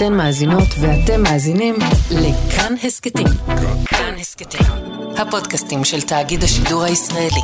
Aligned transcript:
אתן 0.00 0.12
מאזינות 0.12 0.68
ואתם 0.80 1.22
מאזינים 1.22 1.74
לכאן 2.10 2.74
הסכתים. 2.84 3.26
כאן 3.86 4.14
הסכתים, 4.20 4.66
הפודקאסטים 5.18 5.84
של 5.84 6.00
תאגיד 6.02 6.44
השידור 6.44 6.82
הישראלי. 6.82 7.40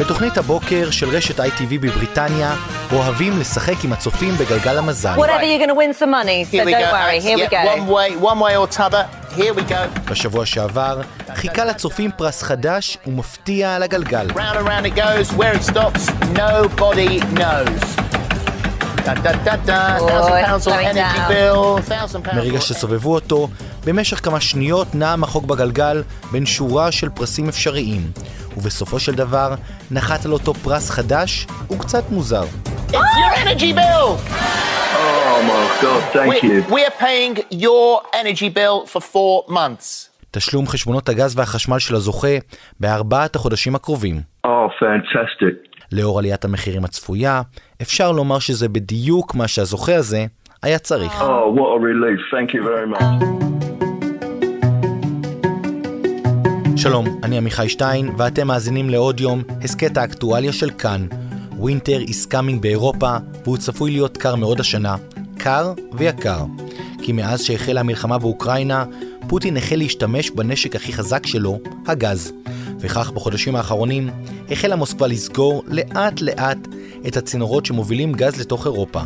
בתוכנית 0.00 0.38
הבוקר 0.38 0.90
של 0.90 1.08
רשת 1.08 1.40
ITV 1.40 1.70
בבריטניה, 1.80 2.54
אוהבים 2.92 3.40
לשחק 3.40 3.84
עם 3.84 3.92
הצופים 3.92 4.34
בגלגל 4.34 4.78
המזל. 4.78 5.14
Whatever, 5.16 5.42
you're 5.42 5.66
going 5.66 5.68
to 5.68 5.74
win 5.74 6.02
some 6.02 6.10
money, 6.10 6.44
so 6.44 6.56
Here 6.56 6.64
we 6.64 6.72
don't 6.72 6.80
go. 6.80 6.92
worry. 6.92 7.18
That's- 7.18 7.24
Here 7.24 7.36
we 7.36 7.42
yeah, 7.42 7.64
go. 7.64 7.82
One 7.82 7.86
way, 7.88 8.16
one 8.30 8.40
way 8.40 8.56
or 8.56 8.76
t'other. 8.76 9.04
Here 9.36 9.54
we 9.54 9.62
go. 9.72 10.10
בשבוע 10.10 10.46
שעבר 10.46 11.00
חיכה 11.34 11.64
לצופים 11.64 12.10
פרס 12.16 12.42
חדש 12.42 12.98
ומפתיע 13.06 13.74
על 13.74 13.82
הגלגל. 13.82 14.26
Round 14.30 14.36
and 14.36 14.66
round 14.66 14.86
it 14.86 14.96
goes. 14.96 15.36
Where 15.38 15.54
it 15.54 15.62
stops, 15.72 16.10
nobody 16.36 17.20
knows. 17.38 17.99
מרגע 22.34 22.60
שסובבו 22.60 23.14
אותו, 23.14 23.48
במשך 23.86 24.24
כמה 24.24 24.40
שניות 24.40 24.94
נע 24.94 25.12
המחוק 25.12 25.44
בגלגל 25.44 26.02
בין 26.32 26.46
שורה 26.46 26.92
של 26.92 27.08
פרסים 27.08 27.48
אפשריים, 27.48 28.00
ובסופו 28.56 28.98
של 28.98 29.14
דבר 29.14 29.54
נחת 29.90 30.24
על 30.24 30.32
אותו 30.32 30.54
פרס 30.54 30.90
חדש 30.90 31.46
וקצת 31.70 32.10
מוזר. 32.10 32.44
It's 32.88 32.92
your 32.92 33.34
energy 33.44 33.72
bill. 33.72 34.08
Oh 35.02 35.42
my 35.52 35.82
God, 35.82 36.02
thank 36.12 36.30
We, 36.32 36.48
you. 36.48 36.62
we're 36.74 36.96
paying 37.06 37.34
your 37.66 38.02
energy 38.20 38.48
bill 38.48 38.86
for 38.92 39.00
four 39.00 39.44
months. 39.48 40.10
תשלום 40.30 40.66
חשבונות 40.66 41.08
הגז 41.08 41.38
והחשמל 41.38 41.78
של 41.78 41.94
הזוכה 41.94 42.36
בארבעת 42.80 43.36
החודשים 43.36 43.74
הקרובים. 43.74 44.20
Oh, 44.46 44.48
fantastic. 44.82 45.69
לאור 45.92 46.18
עליית 46.18 46.44
המחירים 46.44 46.84
הצפויה, 46.84 47.42
אפשר 47.82 48.12
לומר 48.12 48.38
שזה 48.38 48.68
בדיוק 48.68 49.34
מה 49.34 49.48
שהזוכה 49.48 49.96
הזה 49.96 50.26
היה 50.62 50.78
צריך. 50.78 51.12
Oh, 51.12 51.24
what 51.56 51.70
a 51.76 51.80
relief. 51.80 52.20
Thank 52.34 52.54
you 52.54 52.62
very 52.62 52.98
much. 52.98 53.40
שלום, 56.76 57.06
אני 57.22 57.36
עמיחי 57.36 57.68
שטיין, 57.68 58.10
ואתם 58.18 58.46
מאזינים 58.46 58.90
לעוד 58.90 59.20
יום, 59.20 59.42
הסכת 59.62 59.96
האקטואליה 59.96 60.52
של 60.52 60.70
כאן. 60.70 61.06
ווינטר 61.56 61.98
is 62.06 62.32
coming 62.32 62.60
באירופה, 62.60 63.16
והוא 63.44 63.56
צפוי 63.56 63.90
להיות 63.90 64.16
קר 64.16 64.34
מאוד 64.34 64.60
השנה. 64.60 64.96
קר 65.38 65.72
ויקר. 65.92 66.44
כי 67.02 67.12
מאז 67.12 67.42
שהחלה 67.42 67.80
המלחמה 67.80 68.18
באוקראינה, 68.18 68.84
פוטין 69.28 69.56
החל 69.56 69.76
להשתמש 69.76 70.30
בנשק 70.30 70.76
הכי 70.76 70.92
חזק 70.92 71.26
שלו, 71.26 71.58
הגז. 71.86 72.32
וכך 72.80 73.10
בחודשים 73.10 73.56
האחרונים 73.56 74.10
החלה 74.50 74.76
מוסקבה 74.76 75.06
לסגור 75.06 75.64
לאט 75.66 76.20
לאט 76.20 76.58
את 77.06 77.16
הצינורות 77.16 77.66
שמובילים 77.66 78.12
גז 78.12 78.40
לתוך 78.40 78.66
אירופה. 78.66 79.00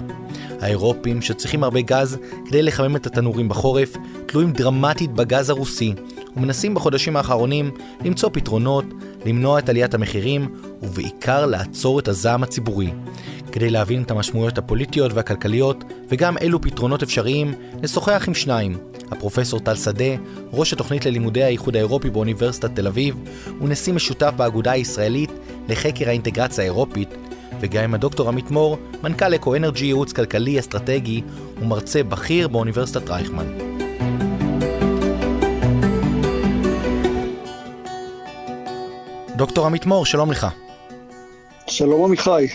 האירופים, 0.60 1.22
שצריכים 1.22 1.64
הרבה 1.64 1.80
גז 1.80 2.18
כדי 2.46 2.62
לחמם 2.62 2.96
את 2.96 3.06
התנורים 3.06 3.48
בחורף, 3.48 3.96
תלויים 4.26 4.52
דרמטית 4.52 5.12
בגז 5.12 5.50
הרוסי, 5.50 5.94
ומנסים 6.36 6.74
בחודשים 6.74 7.16
האחרונים 7.16 7.70
למצוא 8.04 8.30
פתרונות, 8.32 8.84
למנוע 9.26 9.58
את 9.58 9.68
עליית 9.68 9.94
המחירים, 9.94 10.54
ובעיקר 10.82 11.46
לעצור 11.46 11.98
את 11.98 12.08
הזעם 12.08 12.42
הציבורי. 12.42 12.90
כדי 13.52 13.70
להבין 13.70 14.02
את 14.02 14.10
המשמעויות 14.10 14.58
הפוליטיות 14.58 15.12
והכלכליות, 15.12 15.84
וגם 16.08 16.38
אילו 16.38 16.60
פתרונות 16.60 17.02
אפשריים, 17.02 17.54
נשוחח 17.82 18.24
עם 18.28 18.34
שניים. 18.34 18.78
הפרופסור 19.10 19.60
טל 19.60 19.74
שדה, 19.74 20.14
ראש 20.52 20.72
התוכנית 20.72 21.06
ללימודי 21.06 21.42
האיחוד 21.42 21.76
האירופי 21.76 22.10
באוניברסיטת 22.10 22.70
תל 22.74 22.86
אביב, 22.86 23.16
ונשיא 23.60 23.92
משותף 23.92 24.32
באגודה 24.36 24.72
הישראלית 24.72 25.30
לחקר 25.68 26.08
האינטגרציה 26.08 26.64
האירופית, 26.64 27.08
וגם 27.60 27.84
עם 27.84 27.94
הדוקטור 27.94 28.28
עמית 28.28 28.50
מור, 28.50 28.78
מנכ"ל 29.02 29.34
אקו 29.34 29.56
אנרג'י 29.56 29.86
ייעוץ 29.86 30.12
כלכלי 30.12 30.58
אסטרטגי 30.58 31.22
ומרצה 31.60 32.02
בכיר 32.02 32.48
באוניברסיטת 32.48 33.10
רייכמן. 33.10 33.46
דוקטור 39.36 39.66
עמית 39.66 39.86
מור, 39.86 40.06
שלום 40.06 40.30
לך. 40.30 40.46
שלום 41.66 42.04
עמיחי. 42.04 42.46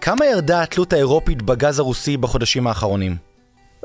כמה 0.00 0.26
ירדה 0.26 0.62
התלות 0.62 0.92
האירופית 0.92 1.42
בגז 1.42 1.78
הרוסי 1.78 2.16
בחודשים 2.16 2.66
האחרונים? 2.66 3.33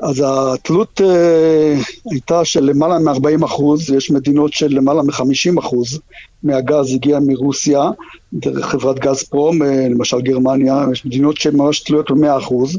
אז 0.02 0.24
התלות 0.26 1.00
אה, 1.04 1.74
הייתה 2.10 2.44
של 2.44 2.64
למעלה 2.64 2.98
מ-40 2.98 3.44
אחוז, 3.44 3.90
יש 3.90 4.10
מדינות 4.10 4.52
של 4.52 4.68
למעלה 4.68 5.02
מ-50 5.02 5.58
אחוז 5.58 6.00
מהגז 6.42 6.94
הגיע 6.94 7.18
מרוסיה, 7.20 7.90
דרך 8.32 8.66
חברת 8.66 8.98
גז 8.98 9.22
פרום, 9.22 9.62
אה, 9.62 9.88
למשל 9.90 10.20
גרמניה, 10.20 10.84
יש 10.92 11.06
מדינות 11.06 11.36
שממש 11.36 11.80
תלויות 11.80 12.10
ב-100 12.10 12.38
אחוז, 12.38 12.78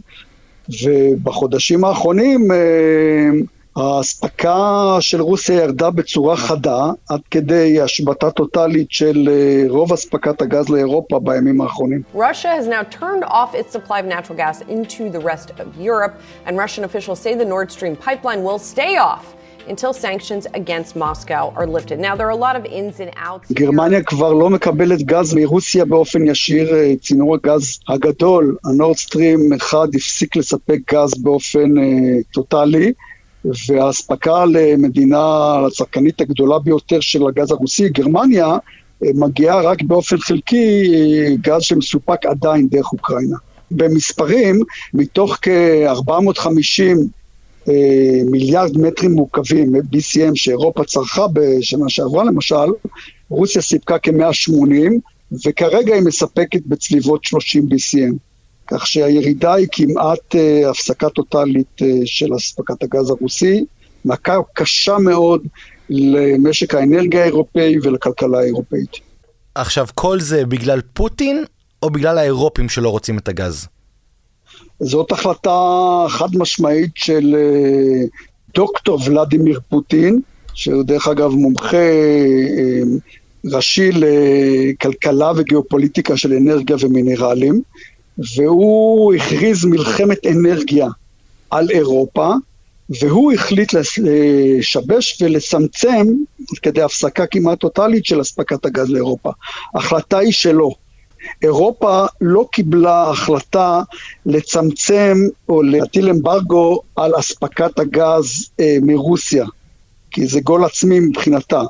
ובחודשים 0.84 1.84
האחרונים 1.84 2.52
אה, 2.52 3.30
האספקה 3.76 4.98
של 5.00 5.22
רוסיה 5.22 5.56
ירדה 5.56 5.90
בצורה 5.90 6.36
חדה, 6.36 6.92
עד 7.10 7.20
כדי 7.32 7.82
השבתה 7.82 8.32
טוטאלית 8.32 8.92
של 8.92 9.30
אה, 9.32 9.64
רוב 9.70 9.94
אספקת 9.94 10.42
הגז 10.42 10.70
לאירופה 10.70 11.20
בימים 11.20 11.62
האחרונים. 11.62 12.02
Russia 12.16 12.50
has 12.60 12.68
now 12.68 12.84
turned 13.00 13.24
off 13.24 13.56
its 13.56 13.72
supply 13.72 14.00
of 14.00 14.06
natural 14.06 14.38
gas 14.38 14.62
into 14.62 15.10
the 15.10 15.20
rest 15.20 15.50
of 15.60 15.68
Europe, 15.80 16.14
and 16.46 16.58
Russian 16.58 16.84
officials 16.84 17.20
say 17.20 17.34
the 17.36 17.50
Nord 17.56 17.72
Stream 17.72 17.96
pipeline 17.96 18.44
will 18.44 18.60
stay 18.60 18.98
off 18.98 19.26
until 19.68 19.94
sanctions 19.94 20.44
against 20.62 20.96
Moscow 20.96 21.54
are 21.56 21.68
lifted. 21.78 21.98
Now, 22.08 22.14
there 22.18 22.28
are 22.30 22.38
a 22.40 22.44
lot 22.48 22.56
of 22.60 22.66
ins 22.66 23.00
and 23.00 23.12
outs. 23.16 23.52
גרמניה 23.54 24.04
כבר 24.04 24.34
לא 24.34 24.50
מקבלת 24.50 25.02
גז 25.02 25.34
מרוסיה 25.34 25.86
באופן 25.86 26.28
ישיר, 26.28 26.76
אה, 26.76 26.94
צינור 27.02 27.36
הגז 27.36 27.80
הגדול, 27.90 28.58
הנורד 28.66 28.98
סטרים 28.98 29.54
1, 29.54 29.78
הפסיק 29.96 30.36
לספק 30.36 30.80
גז 30.94 31.12
באופן 31.24 31.78
אה, 31.78 31.84
טוטאלי, 32.34 32.94
והאספקה 33.46 34.46
למדינה, 34.46 35.56
לצרכנית 35.68 36.22
הגדולה 36.22 36.60
ביותר 36.60 37.00
של 37.00 37.28
הגז 37.28 37.52
הרוסי, 37.52 37.90
גרמניה, 37.90 38.58
אה, 39.04 39.10
מגיעה 39.16 39.62
רק 39.62 39.82
באופן 39.82 40.18
חלקי 40.18 40.92
אה, 40.94 41.36
גז 41.42 41.62
שמסופק 41.62 42.26
עדיין 42.26 42.68
דרך 42.68 42.94
אוקראינה. 42.94 43.38
במספרים, 43.72 44.60
מתוך 44.94 45.38
כ-450 45.42 46.84
אה, 47.70 47.74
מיליארד 48.32 48.78
מטרים 48.78 49.16
מעוקבים, 49.16 49.76
BCM, 49.76 50.36
שאירופה 50.36 50.84
צרכה 50.84 51.26
בשנה 51.34 51.90
שעברה 51.90 52.24
למשל, 52.24 52.56
רוסיה 53.30 53.62
סיפקה 53.62 54.00
כ-180, 54.00 54.92
וכרגע 55.46 55.96
היא 55.96 56.04
מספקת 56.04 56.62
בצליבות 56.66 57.24
30 57.24 57.64
BCM. 57.64 58.31
כך 58.72 58.88
שהירידה 58.88 59.54
היא 59.54 59.68
כמעט 59.72 60.36
אה, 60.36 60.70
הפסקה 60.70 61.10
טוטאלית 61.10 61.82
אה, 61.82 61.88
של 62.06 62.36
אספקת 62.36 62.84
הגז 62.84 63.10
הרוסי, 63.10 63.66
מכה 64.06 64.38
קשה 64.54 64.98
מאוד 64.98 65.42
למשק 65.90 66.76
האנרגיה 66.76 67.22
האירופאי 67.22 67.76
ולכלכלה 67.84 68.40
האירופאית. 68.40 68.92
עכשיו, 69.56 69.88
כל 69.96 70.20
זה 70.20 70.46
בגלל 70.46 70.82
פוטין, 70.94 71.44
או 71.84 71.90
בגלל 71.90 72.18
האירופים 72.18 72.70
שלא 72.70 72.90
רוצים 72.90 73.18
את 73.18 73.28
הגז? 73.28 73.68
זאת 74.80 75.12
החלטה 75.12 75.60
חד 76.10 76.36
משמעית 76.36 76.92
של 76.96 77.36
אה, 77.36 78.06
דוקטור 78.56 79.00
ולדימיר 79.06 79.60
פוטין, 79.70 80.20
שהוא 80.54 80.84
דרך 80.84 81.08
אגב 81.08 81.32
מומחה 81.32 81.78
אה, 81.78 82.82
ראשי 83.46 83.90
לכלכלה 83.92 85.32
וגיאופוליטיקה 85.36 86.18
של 86.18 86.34
אנרגיה 86.34 86.76
ומינרלים, 86.80 87.62
והוא 88.18 89.14
הכריז 89.14 89.66
מלחמת 89.66 90.26
אנרגיה 90.26 90.88
על 91.50 91.70
אירופה, 91.70 92.34
והוא 93.02 93.34
החליט 93.34 93.74
לשבש 93.74 95.22
ולצמצם 95.22 96.08
כדי 96.62 96.82
הפסקה 96.82 97.26
כמעט 97.28 97.60
טוטאלית 97.60 98.06
של 98.06 98.22
אספקת 98.22 98.66
הגז 98.66 98.90
לאירופה. 98.90 99.32
ההחלטה 99.76 100.18
היא 100.18 100.32
שלו. 100.32 100.76
אירופה 101.44 102.06
לא 102.22 102.48
קיבלה 102.52 103.10
החלטה 103.10 103.82
לצמצם 104.26 105.18
או 105.50 105.64
להטיל 105.64 106.10
אמברגו 106.10 106.82
על 106.96 107.12
אספקת 107.20 107.80
הגז 107.80 108.50
אה, 108.60 108.78
מרוסיה, 108.82 109.46
כי 110.12 110.28
זה 110.28 110.40
גול 110.42 110.66
עצמי 110.66 111.00
מבחינתה. 111.00 111.62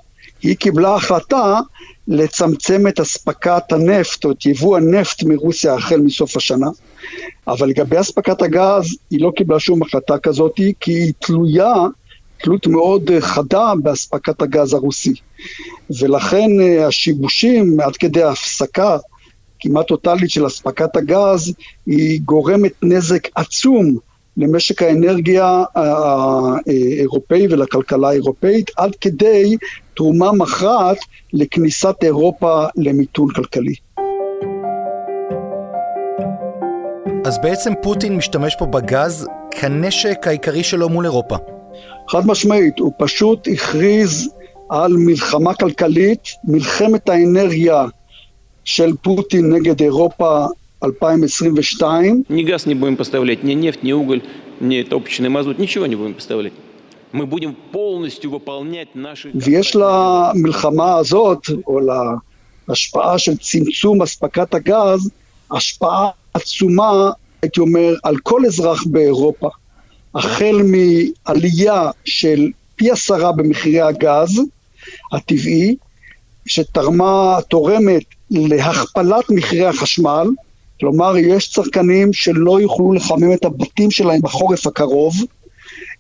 היא 0.42 0.56
קיבלה 0.56 0.96
החלטה 0.96 1.60
לצמצם 2.08 2.88
את 2.88 3.00
אספקת 3.00 3.72
הנפט 3.72 4.26
או 4.26 4.32
את 4.32 4.46
יבוא 4.46 4.78
הנפט 4.78 5.24
מרוסיה 5.24 5.74
החל 5.74 5.98
מסוף 5.98 6.38
השנה, 6.38 6.68
אבל 7.48 7.68
לגבי 7.68 8.00
אספקת 8.00 8.42
הגז 8.42 8.98
היא 9.10 9.22
לא 9.22 9.32
קיבלה 9.36 9.60
שום 9.60 9.82
החלטה 9.82 10.18
כזאת, 10.18 10.60
כי 10.80 10.92
היא 10.92 11.14
תלויה 11.20 11.74
תלות 12.44 12.68
מאוד 12.68 13.12
אה, 13.12 13.22
חדה 13.22 13.74
באספקת 13.84 14.42
הגז 14.42 14.74
הרוסי. 14.74 15.14
ולכן 16.00 16.50
אה, 16.62 16.88
השיבושים 16.88 17.80
עד 17.80 17.96
כדי 17.96 18.24
ההפסקה 18.24 18.98
כמעט 19.60 19.88
טוטאלית 19.88 20.30
של 20.30 20.48
אספקת 20.48 20.96
הגז, 20.96 21.54
היא 21.86 22.22
גורמת 22.22 22.72
נזק 22.82 23.28
עצום 23.36 23.98
למשק 24.42 24.82
האנרגיה 24.82 25.64
האירופאי 25.76 27.48
ולכלכלה 27.50 28.10
האירופאית, 28.10 28.72
עד 28.78 28.96
כדי 29.02 29.56
תרומה 29.96 30.32
מכרעת 30.32 30.98
לכניסת 31.34 31.96
אירופה 32.04 32.66
למיתון 32.76 33.28
כלכלי. 33.36 33.74
אז 37.26 37.40
בעצם 37.44 37.74
פוטין 37.82 38.16
משתמש 38.16 38.56
פה 38.60 38.66
בגז 38.66 39.28
כנשק 39.52 40.28
העיקרי 40.28 40.64
שלו 40.64 40.90
מול 40.90 41.06
אירופה. 41.06 41.36
חד 42.10 42.28
משמעית, 42.28 42.80
הוא 42.80 42.92
פשוט 42.98 43.48
הכריז 43.54 44.30
על 44.70 44.94
מלחמה 44.98 45.54
כלכלית, 45.54 46.24
מלחמת 46.44 47.10
האנרגיה 47.10 47.86
של 48.64 48.94
פוטין 49.02 49.54
נגד 49.54 49.82
אירופה 49.82 50.46
2022. 50.81 52.25
Ни 52.29 52.43
газ 52.43 52.67
не 52.67 52.75
будем 52.75 52.97
поставлять, 52.97 53.43
ни 53.43 53.55
нефть, 53.55 53.83
ни 53.83 53.93
уголь, 53.93 54.23
ни 54.61 54.83
топочный 54.83 55.29
мазут, 55.29 55.59
ничего 55.59 55.87
не 55.87 55.97
будем 55.97 56.15
поставлять. 56.15 56.53
Мы 57.13 57.27
будем 57.27 57.55
полностью 57.73 58.31
выполнять 58.31 58.95
наши... 58.95 59.31
ויש 59.35 59.77
למלחמה 59.77 60.97
הזאת, 60.97 61.47
או 61.67 61.81
להשפעה 62.69 63.19
של 63.19 63.37
צמצום 63.37 64.03
אספקת 64.03 64.55
הגז, 64.55 65.11
השפעה 65.51 66.11
עצומה, 66.35 67.11
הייתי 67.43 67.61
אומר, 67.61 67.95
על 68.03 68.17
כל 68.17 68.47
אזרח 68.47 68.85
באירופה. 68.87 69.49
החל 70.15 70.63
מעלייה 70.63 71.91
של 72.05 72.51
פי 72.77 72.91
עשרה 72.91 73.33
במחירי 73.33 73.81
הגז 73.81 74.41
הטבעי, 75.13 75.77
שתרמה, 76.47 77.39
תורמת 77.49 78.05
להכפלת 78.31 79.31
מחירי 79.31 79.67
החשמל, 79.67 80.29
כלומר 80.82 81.18
יש 81.18 81.52
צרכנים 81.52 82.14
שלא 82.14 82.62
יוכלו 82.62 82.94
לחמם 82.94 83.34
את 83.34 83.46
הבתים 83.46 83.92
שלהם 83.92 84.22
בחורף 84.22 84.68
הקרוב. 84.68 85.14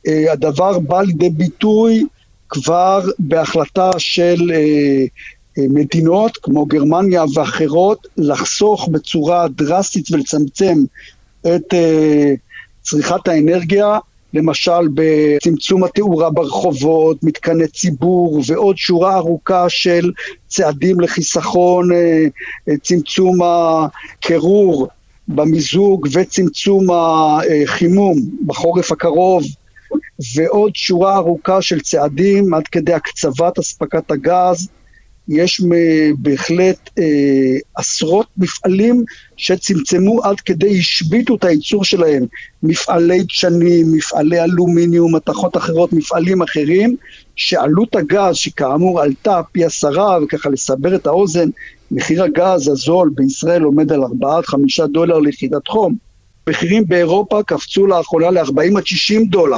אה, 0.07 0.31
הדבר 0.31 0.79
בא 0.79 1.01
לידי 1.01 1.29
ביטוי 1.29 2.05
כבר 2.49 3.01
בהחלטה 3.19 3.91
של 3.97 4.51
אה, 4.53 4.57
אה, 5.57 5.63
מדינות 5.69 6.37
כמו 6.37 6.65
גרמניה 6.65 7.23
ואחרות 7.33 8.07
לחסוך 8.17 8.87
בצורה 8.91 9.47
דרסטית 9.47 10.11
ולצמצם 10.11 10.77
את 11.41 11.73
צריכת 12.81 13.27
האנרגיה, 13.27 13.99
למשל 14.33 14.87
בצמצום 14.93 15.83
התאורה 15.83 16.29
ברחובות, 16.29 17.23
מתקני 17.23 17.67
ציבור 17.67 18.41
ועוד 18.47 18.77
שורה 18.77 19.15
ארוכה 19.17 19.69
של 19.69 20.11
צעדים 20.47 20.99
לחיסכון, 20.99 21.89
צמצום 22.83 23.37
הקירור 23.43 24.87
במיזוג 25.27 26.07
וצמצום 26.13 26.87
החימום 26.91 28.17
בחורף 28.45 28.91
הקרוב 28.91 29.43
ועוד 30.35 30.75
שורה 30.75 31.15
ארוכה 31.15 31.61
של 31.61 31.79
צעדים 31.79 32.53
עד 32.53 32.67
כדי 32.67 32.93
הקצבת 32.93 33.59
אספקת 33.59 34.11
הגז. 34.11 34.67
יש 35.27 35.61
בהחלט 36.17 36.89
אה, 36.99 37.03
עשרות 37.75 38.27
מפעלים 38.37 39.03
שצמצמו 39.37 40.23
עד 40.23 40.39
כדי, 40.39 40.79
השביתו 40.79 41.35
את 41.35 41.43
הייצור 41.43 41.83
שלהם. 41.83 42.25
מפעלי 42.63 43.23
דשנים, 43.23 43.93
מפעלי 43.93 44.43
אלומיניום, 44.43 45.15
מתכות 45.15 45.57
אחרות, 45.57 45.93
מפעלים 45.93 46.41
אחרים, 46.41 46.95
שעלות 47.35 47.95
הגז, 47.95 48.35
שכאמור 48.35 49.01
עלתה 49.01 49.41
פי 49.51 49.65
עשרה, 49.65 50.17
וככה 50.23 50.49
לסבר 50.49 50.95
את 50.95 51.07
האוזן, 51.07 51.49
מחיר 51.91 52.23
הגז 52.23 52.67
הזול 52.67 53.11
בישראל 53.15 53.61
עומד 53.61 53.91
על 53.91 54.03
4 54.03 54.37
עד 54.37 54.45
5 54.45 54.79
דולר 54.79 55.19
ליחידת 55.19 55.67
חום. 55.67 55.95
מחירים 56.49 56.83
באירופה 56.87 57.43
קפצו 57.43 57.87
לאחרונה 57.87 58.31
ל-40 58.31 58.77
עד 58.77 58.85
60 58.85 59.25
דולר. 59.25 59.57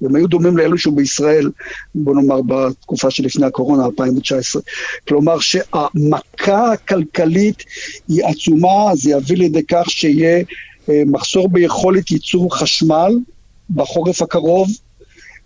והם 0.00 0.16
היו 0.16 0.26
דומים 0.26 0.56
לאלו 0.56 0.78
שהוא 0.78 0.96
בישראל, 0.96 1.50
בוא 1.94 2.14
נאמר, 2.14 2.42
בתקופה 2.42 3.10
שלפני 3.10 3.46
הקורונה, 3.46 3.84
2019. 3.84 4.62
כלומר 5.08 5.38
שהמכה 5.38 6.72
הכלכלית 6.72 7.62
היא 8.08 8.24
עצומה, 8.24 8.90
זה 8.94 9.10
יביא 9.10 9.36
לידי 9.36 9.62
כך 9.68 9.90
שיהיה 9.90 10.44
אה, 10.88 11.02
מחסור 11.06 11.48
ביכולת 11.48 12.10
ייצור 12.10 12.56
חשמל 12.56 13.12
בחורף 13.70 14.22
הקרוב, 14.22 14.68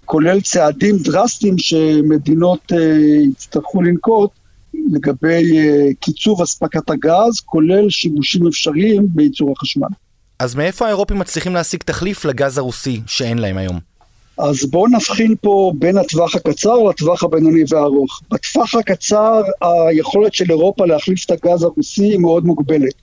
כולל 0.04 0.40
צעדים 0.40 0.98
דרסטיים 0.98 1.58
שמדינות 1.58 2.72
אה, 2.72 2.78
יצטרכו 3.30 3.82
לנקוט 3.82 4.30
לגבי 4.92 5.58
אה, 5.58 5.88
קיצוב 6.00 6.42
אספקת 6.42 6.90
הגז, 6.90 7.40
כולל 7.44 7.90
שימושים 7.90 8.46
אפשריים 8.46 9.06
בייצור 9.08 9.52
החשמל. 9.56 9.88
אז 10.38 10.54
מאיפה 10.54 10.86
האירופים 10.86 11.18
מצליחים 11.18 11.54
להשיג 11.54 11.82
תחליף 11.82 12.24
לגז 12.24 12.58
הרוסי 12.58 13.00
שאין 13.06 13.38
להם 13.38 13.56
היום? 13.56 13.87
אז 14.38 14.70
בואו 14.70 14.86
נבחין 14.86 15.34
פה 15.40 15.72
בין 15.78 15.98
הטווח 15.98 16.34
הקצר 16.34 16.74
לטווח 16.74 17.24
הבינוני 17.24 17.62
והארוך. 17.68 18.20
בטווח 18.30 18.74
הקצר 18.74 19.42
היכולת 19.60 20.34
של 20.34 20.44
אירופה 20.50 20.86
להחליף 20.86 21.24
את 21.24 21.30
הגז 21.30 21.62
הרוסי 21.62 22.02
היא 22.02 22.18
מאוד 22.18 22.44
מוגבלת. 22.44 22.94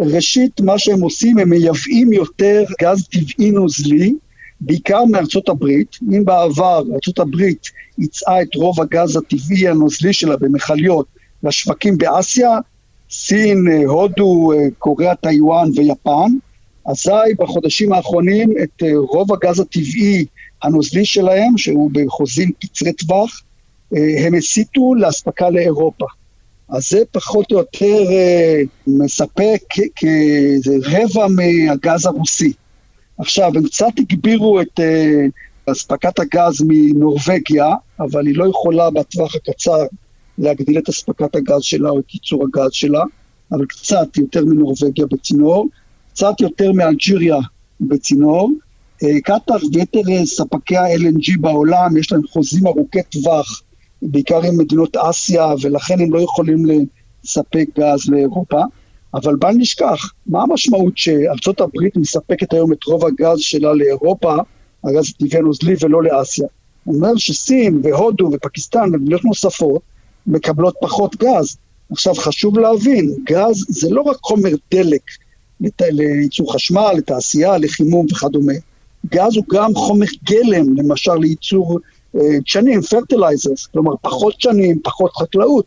ראשית, 0.00 0.60
מה 0.60 0.78
שהם 0.78 1.00
עושים, 1.00 1.38
הם 1.38 1.50
מייבאים 1.50 2.12
יותר 2.12 2.64
גז 2.82 3.06
טבעי 3.08 3.50
נוזלי, 3.50 4.14
בעיקר 4.60 5.04
מארצות 5.04 5.48
הברית. 5.48 5.96
אם 6.12 6.24
בעבר 6.24 6.82
ארצות 6.94 7.18
הברית 7.18 7.66
ייצאה 7.98 8.42
את 8.42 8.54
רוב 8.54 8.80
הגז 8.80 9.16
הטבעי 9.16 9.68
הנוזלי 9.68 10.12
שלה 10.12 10.36
במכליות 10.36 11.06
לשווקים 11.42 11.98
באסיה, 11.98 12.58
סין, 13.10 13.66
הודו, 13.86 14.52
קוריאה, 14.78 15.14
טיוואן 15.14 15.68
ויפן, 15.76 16.32
אזי 16.86 17.34
בחודשים 17.38 17.92
האחרונים 17.92 18.50
את 18.62 18.82
רוב 19.08 19.32
הגז 19.32 19.60
הטבעי 19.60 20.24
הנוזלי 20.62 21.04
שלהם, 21.04 21.58
שהוא 21.58 21.90
בחוזים 21.92 22.50
קצרי 22.60 22.92
טווח, 22.92 23.42
אה, 23.96 24.26
הם 24.26 24.34
הסיטו 24.34 24.94
לאספקה 24.94 25.50
לאירופה. 25.50 26.06
אז 26.68 26.88
זה 26.90 27.02
פחות 27.12 27.52
או 27.52 27.58
יותר 27.58 28.02
אה, 28.10 28.60
מספק 28.86 29.62
כאיזה 29.96 30.76
רבע 30.82 31.26
מהגז 31.28 32.06
הרוסי. 32.06 32.52
עכשיו, 33.18 33.52
הם 33.54 33.64
קצת 33.64 33.92
הגבירו 33.98 34.60
את 34.60 34.80
אה, 34.80 35.26
אספקת 35.72 36.18
הגז 36.18 36.62
מנורבגיה, 36.66 37.74
אבל 38.00 38.26
היא 38.26 38.36
לא 38.36 38.48
יכולה 38.48 38.90
בטווח 38.90 39.34
הקצר 39.36 39.78
להגדיל 40.38 40.78
את 40.78 40.88
אספקת 40.88 41.36
הגז 41.36 41.62
שלה 41.62 41.90
או 41.90 41.98
את 41.98 42.14
ייצור 42.14 42.44
הגז 42.44 42.72
שלה, 42.72 43.04
אבל 43.52 43.66
קצת 43.66 44.16
יותר 44.16 44.44
מנורבגיה 44.44 45.06
בצינור, 45.06 45.68
קצת 46.12 46.40
יותר 46.40 46.72
מאלג'יריה 46.72 47.36
בצינור, 47.80 48.50
קטאר 49.22 49.56
ויתר 49.72 50.00
אה, 50.10 50.26
ספקי 50.26 50.76
ה-LNG 50.76 51.40
בעולם, 51.40 51.96
יש 51.96 52.12
להם 52.12 52.22
חוזים 52.30 52.66
ארוכי 52.66 53.02
טווח, 53.02 53.62
בעיקר 54.02 54.42
עם 54.42 54.58
מדינות 54.58 54.96
אסיה, 54.96 55.46
ולכן 55.62 56.00
הם 56.00 56.12
לא 56.12 56.20
יכולים 56.20 56.66
לספק 56.66 57.66
גז 57.78 58.08
לאירופה. 58.08 58.60
אבל 59.14 59.36
בל 59.36 59.52
נשכח, 59.52 60.12
מה 60.26 60.42
המשמעות 60.42 60.98
שארצות 60.98 61.60
הברית 61.60 61.96
מספקת 61.96 62.52
היום 62.52 62.72
את 62.72 62.84
רוב 62.84 63.04
הגז 63.06 63.38
שלה 63.38 63.74
לאירופה, 63.74 64.36
הגז 64.84 65.10
הטבעי 65.10 65.38
הנוזלי 65.38 65.74
ולא 65.80 66.02
לאסיה? 66.02 66.46
הוא 66.84 66.96
אומר 66.96 67.16
שסין 67.16 67.80
והודו 67.82 68.30
ופקיסטן 68.32 68.90
ומדינות 68.92 69.24
נוספות 69.24 69.82
מקבלות 70.26 70.74
פחות 70.80 71.16
גז. 71.16 71.56
עכשיו 71.90 72.14
חשוב 72.14 72.58
להבין, 72.58 73.14
גז 73.24 73.64
זה 73.68 73.90
לא 73.90 74.00
רק 74.00 74.16
חומר 74.22 74.50
דלק 74.70 75.02
לייצור 75.80 76.54
חשמל, 76.54 76.92
לתעשייה, 76.96 77.58
לחימום 77.58 78.06
וכדומה. 78.10 78.52
גז 79.10 79.36
הוא 79.36 79.44
גם 79.50 79.74
חומר 79.74 80.06
גלם, 80.24 80.76
למשל 80.76 81.14
לייצור 81.14 81.78
דשנים, 82.14 82.80
uh, 82.80 82.86
fertilizers, 82.86 83.66
כלומר 83.66 83.92
פחות 84.02 84.34
דשנים, 84.38 84.80
פחות 84.84 85.12
חקלאות. 85.16 85.66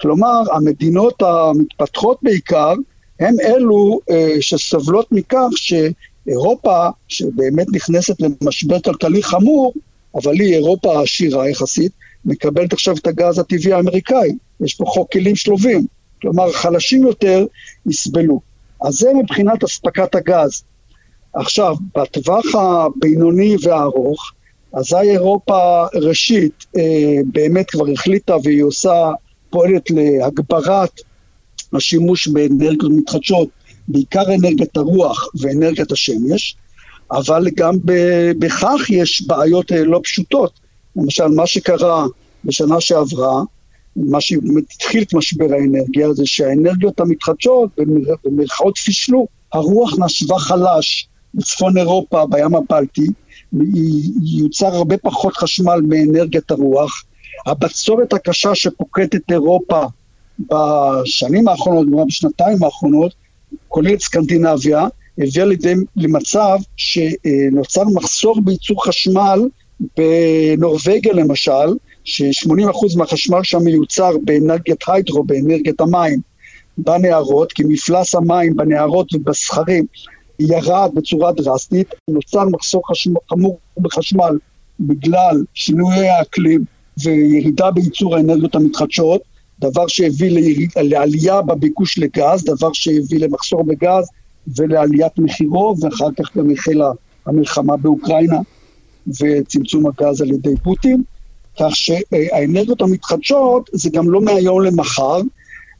כלומר, 0.00 0.42
המדינות 0.52 1.22
המתפתחות 1.22 2.18
בעיקר, 2.22 2.74
הם 3.20 3.34
אלו 3.40 4.00
uh, 4.10 4.14
שסובלות 4.40 5.12
מכך 5.12 5.48
שאירופה, 5.56 6.88
שבאמת 7.08 7.66
נכנסת 7.72 8.16
למשבר 8.20 8.80
כלכלי 8.80 9.22
חמור, 9.22 9.74
אבל 10.14 10.32
היא 10.32 10.54
אירופה 10.54 11.02
עשירה 11.02 11.48
יחסית, 11.48 11.92
מקבלת 12.24 12.72
עכשיו 12.72 12.96
את 12.96 13.06
הגז 13.06 13.38
הטבעי 13.38 13.72
האמריקאי. 13.72 14.32
יש 14.60 14.74
פה 14.74 14.84
חוק 14.84 15.12
כלים 15.12 15.36
שלובים. 15.36 15.86
כלומר, 16.22 16.52
חלשים 16.52 17.02
יותר 17.02 17.46
יסבלו. 17.86 18.40
אז 18.82 18.94
זה 18.94 19.10
מבחינת 19.22 19.64
אספקת 19.64 20.14
הגז. 20.14 20.62
עכשיו, 21.34 21.76
בטווח 21.96 22.44
הבינוני 22.54 23.56
והארוך, 23.62 24.32
אזי 24.72 24.96
אירופה 24.96 25.86
ראשית 25.94 26.66
אה, 26.76 27.20
באמת 27.32 27.70
כבר 27.70 27.90
החליטה 27.92 28.36
והיא 28.44 28.62
עושה, 28.62 29.10
פועלת 29.50 29.90
להגברת 29.90 31.00
השימוש 31.72 32.28
באנרגיות 32.28 32.92
מתחדשות, 32.92 33.48
בעיקר 33.88 34.34
אנרגיית 34.34 34.76
הרוח 34.76 35.28
ואנרגיית 35.40 35.92
השמש, 35.92 36.56
אבל 37.10 37.46
גם 37.56 37.74
בכך 38.38 38.80
יש 38.90 39.22
בעיות 39.26 39.72
אה, 39.72 39.84
לא 39.84 40.00
פשוטות. 40.04 40.52
למשל, 40.96 41.26
מה 41.26 41.46
שקרה 41.46 42.06
בשנה 42.44 42.80
שעברה, 42.80 43.42
מה 43.96 44.20
שהתחיל 44.20 45.02
את 45.02 45.14
משבר 45.14 45.46
האנרגיה, 45.52 46.12
זה 46.12 46.26
שהאנרגיות 46.26 47.00
המתחדשות 47.00 47.70
במרכאות 48.24 48.78
פישלו, 48.78 49.26
הרוח 49.52 49.98
נשבה 49.98 50.38
חלש, 50.38 51.07
בצפון 51.34 51.78
אירופה, 51.78 52.26
בים 52.26 52.54
הבלטי, 52.54 53.06
יוצר 54.22 54.66
הרבה 54.66 54.98
פחות 54.98 55.36
חשמל 55.36 55.80
מאנרגיית 55.88 56.50
הרוח. 56.50 57.04
הבצורת 57.46 58.12
הקשה 58.12 58.54
שפוקדת 58.54 59.30
אירופה 59.30 59.82
בשנים 60.38 61.48
האחרונות, 61.48 61.86
כלומר 61.86 62.04
בשנתיים 62.04 62.64
האחרונות, 62.64 63.12
כולל 63.68 63.98
סקנדינביה, 63.98 64.88
הביאה 65.18 65.44
לידי 65.44 65.74
למצב 65.96 66.58
שנוצר 66.76 67.84
מחסור 67.94 68.40
בייצור 68.44 68.86
חשמל 68.86 69.40
בנורבגיה 69.96 71.12
למשל, 71.12 71.76
ש-80% 72.04 72.96
מהחשמל 72.96 73.42
שם 73.42 73.64
מיוצר 73.64 74.10
באנרגיית 74.24 74.80
היידרו, 74.88 75.24
באנרגיית 75.24 75.80
המים, 75.80 76.20
בנהרות, 76.78 77.52
כי 77.52 77.62
מפלס 77.68 78.14
המים 78.14 78.56
בנהרות 78.56 79.14
ובסכרים 79.14 79.86
ירד 80.38 80.90
בצורה 80.94 81.32
דרסטית, 81.32 81.94
נוצר 82.10 82.44
מחסור 82.44 82.82
חמור 83.30 83.58
בחשמל 83.78 84.38
בגלל 84.80 85.44
שינויי 85.54 86.08
האקלים 86.08 86.64
וירידה 87.04 87.70
בייצור 87.70 88.16
האנרגיות 88.16 88.54
המתחדשות, 88.54 89.22
דבר 89.60 89.86
שהביא 89.86 90.30
ליריד, 90.30 90.70
לעלייה 90.76 91.42
בביקוש 91.42 91.98
לגז, 91.98 92.44
דבר 92.44 92.72
שהביא 92.72 93.20
למחסור 93.20 93.64
בגז 93.64 94.08
ולעליית 94.56 95.18
מחירו, 95.18 95.74
ואחר 95.80 96.08
כך 96.18 96.36
גם 96.36 96.50
החלה 96.50 96.90
המלחמה 97.26 97.76
באוקראינה 97.76 98.38
וצמצום 99.20 99.84
הגז 99.86 100.20
על 100.20 100.30
ידי 100.30 100.56
פוטין. 100.62 101.02
כך 101.58 101.76
שהאנרגיות 101.76 102.82
המתחדשות 102.82 103.70
זה 103.72 103.90
גם 103.92 104.10
לא 104.10 104.20
מהיום 104.20 104.62
למחר. 104.62 105.20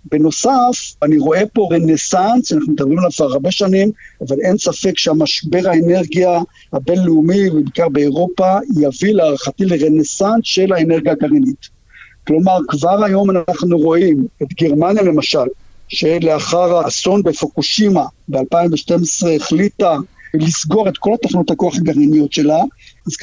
בנוסף, 0.05 0.95
אני 1.03 1.19
רואה 1.19 1.47
פה 1.47 1.69
רנסאנס, 1.73 2.53
אנחנו 2.53 2.73
מדברים 2.73 2.99
עליו 2.99 3.11
כבר 3.11 3.33
הרבה 3.33 3.51
שנים, 3.51 3.91
אבל 4.29 4.37
אין 4.41 4.59
ספק 4.59 4.99
שהמשבר 4.99 5.69
האנרגיה 5.69 6.39
הבינלאומי, 6.73 7.51
ובעיקר 7.51 7.89
באירופה, 7.89 8.59
יביא 8.81 9.15
להערכתי 9.15 9.65
לרנסאנס 9.65 10.41
של 10.43 10.73
האנרגיה 10.73 11.13
הגרעינית. 11.13 11.79
כלומר, 12.27 12.59
כבר 12.69 13.05
היום 13.05 13.31
אנחנו 13.31 13.79
רואים 13.79 14.27
את 14.43 14.49
גרמניה 14.61 15.03
למשל, 15.03 15.47
שלאחר 15.89 16.77
האסון 16.77 17.23
בפוקושימה 17.23 18.05
ב-2012 18.29 19.29
החליטה 19.37 19.97
לסגור 20.35 20.89
את 20.89 20.99
כל 20.99 21.15
התחנות 21.15 21.51
הכוח 21.51 21.77
הגרעיניות 21.77 22.33
שלה, 22.33 22.59
אז 23.07 23.17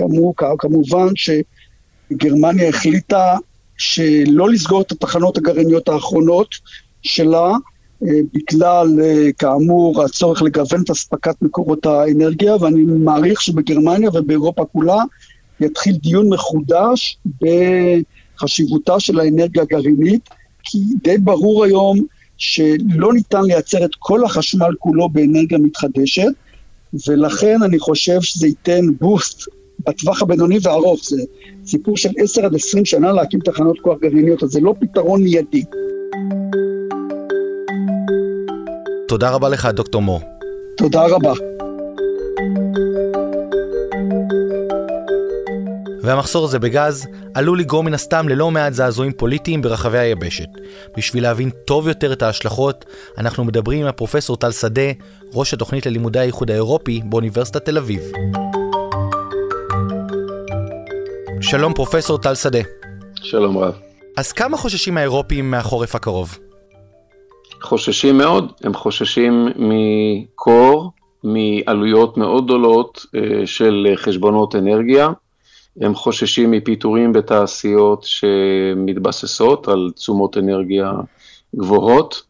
כמובן 0.57 1.07
שגרמניה 1.15 2.69
החליטה 2.69 3.37
שלא 3.77 4.49
לסגור 4.49 4.81
את 4.81 4.91
התחנות 4.91 5.37
הגרעיניות 5.37 5.89
האחרונות 5.89 6.55
שלה, 7.01 7.51
אה, 8.03 8.19
בגלל, 8.33 8.87
אה, 9.01 9.29
כאמור, 9.37 10.03
הצורך 10.03 10.41
לגוון 10.41 10.81
את 10.81 10.89
אספקת 10.89 11.35
מקורות 11.41 11.85
האנרגיה, 11.85 12.55
ואני 12.55 12.83
מעריך 12.83 13.41
שבגרמניה 13.41 14.09
ובאירופה 14.13 14.65
כולה 14.65 15.03
יתחיל 15.59 15.95
דיון 15.95 16.29
מחודש 16.29 17.17
בחשיבותה 17.41 18.99
של 18.99 19.19
האנרגיה 19.19 19.61
הגרעינית, 19.61 20.29
כי 20.63 20.77
די 21.03 21.17
ברור 21.17 21.63
היום 21.63 21.99
שלא 22.37 23.13
ניתן 23.13 23.41
לייצר 23.43 23.85
את 23.85 23.95
כל 23.99 24.25
החשמל 24.25 24.75
כולו 24.79 25.09
באנרגיה 25.09 25.57
מתחדשת, 25.57 26.31
ולכן 27.07 27.63
אני 27.63 27.79
חושב 27.79 28.21
שזה 28.21 28.47
ייתן 28.47 28.85
בוסט 28.99 29.49
בטווח 29.79 30.21
הבינוני 30.21 30.57
והארוך. 30.61 31.01
זה 31.03 31.21
סיפור 31.65 31.97
של 31.97 32.09
10 32.17 32.45
עד 32.45 32.55
20 32.55 32.85
שנה 32.85 33.11
להקים 33.11 33.39
תחנות 33.39 33.79
כוח 33.79 33.97
גרעיניות, 34.01 34.43
אז 34.43 34.49
זה 34.49 34.59
לא 34.59 34.73
פתרון 34.79 35.23
מיידי. 35.23 35.63
תודה 39.07 39.29
רבה 39.29 39.49
לך, 39.49 39.65
דוקטור 39.65 40.01
מור. 40.01 40.21
תודה 40.77 41.05
רבה. 41.07 41.33
והמחסור 46.05 46.45
הזה 46.45 46.59
בגז 46.59 47.07
עלול 47.33 47.59
לגרום 47.59 47.85
מן 47.85 47.93
הסתם 47.93 48.29
ללא 48.29 48.51
מעט 48.51 48.73
זעזועים 48.73 49.11
פוליטיים 49.13 49.61
ברחבי 49.61 49.97
היבשת. 49.97 50.49
בשביל 50.97 51.23
להבין 51.23 51.49
טוב 51.49 51.87
יותר 51.87 52.13
את 52.13 52.21
ההשלכות, 52.21 52.85
אנחנו 53.17 53.43
מדברים 53.43 53.81
עם 53.81 53.87
הפרופסור 53.87 54.37
טל 54.37 54.51
שדה, 54.51 54.91
ראש 55.33 55.53
התוכנית 55.53 55.85
ללימודי 55.85 56.19
האיחוד 56.19 56.51
האירופי 56.51 57.01
באוניברסיטת 57.05 57.65
תל 57.65 57.77
אביב. 57.77 58.01
שלום 61.49 61.73
פרופסור 61.73 62.17
טל 62.17 62.35
שדה. 62.35 62.59
שלום 63.15 63.57
רב. 63.57 63.73
אז 64.17 64.31
כמה 64.31 64.57
חוששים 64.57 64.97
האירופים 64.97 65.51
מהחורף 65.51 65.95
הקרוב? 65.95 66.37
חוששים 67.61 68.17
מאוד, 68.17 68.51
הם 68.63 68.73
חוששים 68.73 69.47
מקור, 69.55 70.91
מעלויות 71.23 72.17
מאוד 72.17 72.45
גדולות 72.45 73.05
אה, 73.15 73.47
של 73.47 73.87
חשבונות 73.95 74.55
אנרגיה, 74.55 75.09
הם 75.81 75.95
חוששים 75.95 76.51
מפיטורים 76.51 77.13
בתעשיות 77.13 78.03
שמתבססות 78.03 79.67
על 79.67 79.91
תשומות 79.95 80.37
אנרגיה 80.37 80.91
גבוהות. 81.55 82.23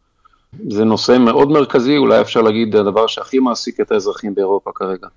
זה 0.68 0.84
נושא 0.84 1.18
מאוד 1.18 1.48
מרכזי, 1.48 1.96
אולי 1.96 2.20
אפשר 2.20 2.42
להגיד 2.42 2.76
הדבר 2.76 3.06
שהכי 3.06 3.38
מעסיק 3.38 3.80
את 3.80 3.92
האזרחים 3.92 4.34
באירופה 4.34 4.70
כרגע. 4.74 5.08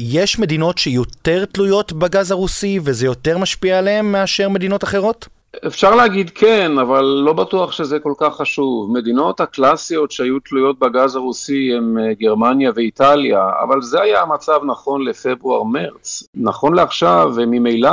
יש 0.00 0.38
מדינות 0.38 0.78
שיותר 0.78 1.44
תלויות 1.44 1.92
בגז 1.92 2.30
הרוסי 2.30 2.80
וזה 2.84 3.06
יותר 3.06 3.38
משפיע 3.38 3.78
עליהן 3.78 4.12
מאשר 4.12 4.48
מדינות 4.48 4.84
אחרות? 4.84 5.28
אפשר 5.66 5.94
להגיד 5.94 6.30
כן, 6.30 6.78
אבל 6.78 7.04
לא 7.04 7.32
בטוח 7.32 7.72
שזה 7.72 7.98
כל 7.98 8.12
כך 8.18 8.36
חשוב. 8.36 8.92
מדינות 8.92 9.40
הקלאסיות 9.40 10.10
שהיו 10.10 10.38
תלויות 10.40 10.78
בגז 10.78 11.16
הרוסי 11.16 11.74
הם 11.76 11.98
אה, 11.98 12.14
גרמניה 12.20 12.70
ואיטליה, 12.74 13.40
אבל 13.62 13.82
זה 13.82 14.02
היה 14.02 14.22
המצב 14.22 14.60
נכון 14.66 15.04
לפברואר-מרץ. 15.04 16.22
נכון 16.34 16.74
לעכשיו, 16.74 17.32
וממילא 17.36 17.90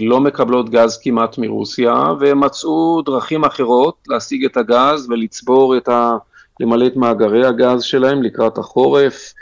לא 0.00 0.20
מקבלות 0.20 0.70
גז 0.70 0.98
כמעט 1.02 1.38
מרוסיה, 1.38 2.04
והם 2.20 2.40
מצאו 2.40 3.02
דרכים 3.06 3.44
אחרות 3.44 3.94
להשיג 4.08 4.44
את 4.44 4.56
הגז 4.56 5.06
ולצבור 5.10 5.76
את 5.76 5.88
ה... 5.88 6.16
למלא 6.60 6.86
את 6.86 6.96
מאגרי 6.96 7.46
הגז 7.46 7.82
שלהם 7.82 8.22
לקראת 8.22 8.58
החורף. 8.58 9.32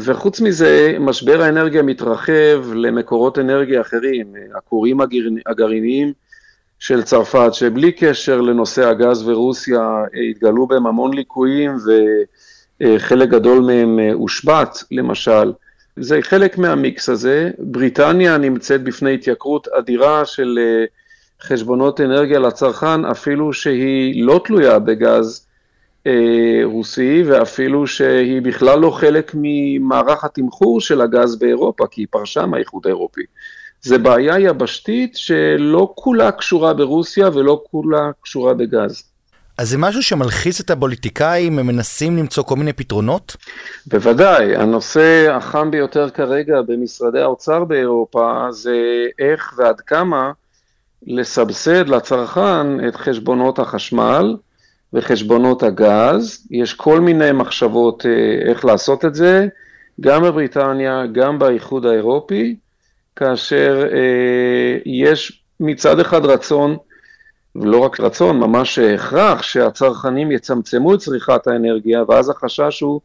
וחוץ 0.00 0.40
מזה, 0.40 0.96
משבר 1.00 1.42
האנרגיה 1.42 1.82
מתרחב 1.82 2.72
למקורות 2.74 3.38
אנרגיה 3.38 3.80
אחרים, 3.80 4.34
הכורים 4.54 4.98
הגרעיניים 5.46 6.12
של 6.78 7.02
צרפת, 7.02 7.50
שבלי 7.52 7.92
קשר 7.92 8.40
לנושא 8.40 8.88
הגז 8.88 9.28
ורוסיה 9.28 10.04
התגלו 10.30 10.66
בהם 10.66 10.86
המון 10.86 11.14
ליקויים 11.14 11.76
וחלק 12.80 13.28
גדול 13.28 13.60
מהם 13.60 13.98
הושבת, 14.12 14.84
למשל. 14.90 15.52
זה 15.96 16.18
חלק 16.22 16.58
מהמיקס 16.58 17.08
הזה. 17.08 17.50
בריטניה 17.58 18.38
נמצאת 18.38 18.82
בפני 18.82 19.14
התייקרות 19.14 19.68
אדירה 19.68 20.24
של 20.24 20.58
חשבונות 21.42 22.00
אנרגיה 22.00 22.38
לצרכן, 22.38 23.04
אפילו 23.04 23.52
שהיא 23.52 24.24
לא 24.24 24.40
תלויה 24.44 24.78
בגז 24.78 25.46
אה, 25.46 25.51
רוסי, 26.64 27.22
ואפילו 27.26 27.86
שהיא 27.86 28.42
בכלל 28.42 28.78
לא 28.78 28.90
חלק 28.90 29.32
ממערך 29.34 30.24
התמחור 30.24 30.80
של 30.80 31.00
הגז 31.00 31.36
באירופה, 31.36 31.86
כי 31.90 32.00
היא 32.00 32.06
פרשה 32.10 32.46
מהאיחוד 32.46 32.82
האירופי. 32.86 33.22
זה 33.82 33.98
בעיה 33.98 34.38
יבשתית 34.38 35.16
שלא 35.16 35.92
כולה 35.94 36.32
קשורה 36.32 36.74
ברוסיה 36.74 37.28
ולא 37.34 37.62
כולה 37.70 38.10
קשורה 38.22 38.54
בגז. 38.54 39.02
אז 39.58 39.70
זה 39.70 39.78
משהו 39.78 40.02
שמלחיץ 40.02 40.60
את 40.60 40.70
הפוליטיקאים, 40.70 41.58
הם 41.58 41.66
מנסים 41.66 42.16
למצוא 42.16 42.42
כל 42.42 42.56
מיני 42.56 42.72
פתרונות? 42.72 43.36
בוודאי, 43.86 44.56
הנושא 44.56 45.30
החם 45.30 45.70
ביותר 45.70 46.10
כרגע 46.10 46.62
במשרדי 46.62 47.20
האוצר 47.20 47.64
באירופה 47.64 48.46
זה 48.50 49.06
איך 49.18 49.54
ועד 49.56 49.80
כמה 49.80 50.32
לסבסד 51.06 51.88
לצרכן 51.88 52.88
את 52.88 52.96
חשבונות 52.96 53.58
החשמל, 53.58 54.36
וחשבונות 54.94 55.62
הגז, 55.62 56.46
יש 56.50 56.74
כל 56.74 57.00
מיני 57.00 57.32
מחשבות 57.32 58.06
אה, 58.06 58.50
איך 58.50 58.64
לעשות 58.64 59.04
את 59.04 59.14
זה, 59.14 59.48
גם 60.00 60.22
בבריטניה, 60.22 61.06
גם 61.12 61.38
באיחוד 61.38 61.86
האירופי, 61.86 62.56
כאשר 63.16 63.84
אה, 63.92 64.78
יש 64.86 65.42
מצד 65.60 66.00
אחד 66.00 66.24
רצון, 66.24 66.76
ולא 67.56 67.78
רק 67.78 68.00
רצון, 68.00 68.40
ממש 68.40 68.78
הכרח, 68.78 69.42
שהצרכנים 69.42 70.32
יצמצמו 70.32 70.94
את 70.94 70.98
צריכת 70.98 71.46
האנרגיה, 71.46 72.02
ואז 72.08 72.30
החשש 72.30 72.80
הוא 72.80 73.00